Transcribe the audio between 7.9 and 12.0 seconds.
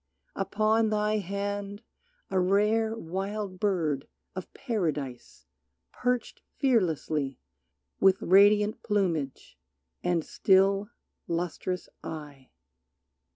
With radiant plumage and still, lustrous